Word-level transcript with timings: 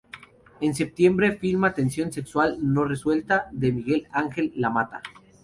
En 0.61 0.73
septiembre 0.73 1.37
filma 1.37 1.75
"Tensión 1.75 2.11
sexual 2.11 2.57
no 2.59 2.85
resuelta" 2.85 3.47
de 3.51 3.71
Miguel 3.71 4.07
Ángel 4.11 4.51
Lamata. 4.55 5.03